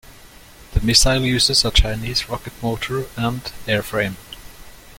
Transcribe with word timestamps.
The 0.73 0.81
missile 0.81 1.21
uses 1.21 1.63
a 1.63 1.69
Chinese 1.69 2.27
rocket 2.27 2.53
motor 2.63 3.05
and 3.17 3.43
airframe. 3.67 4.15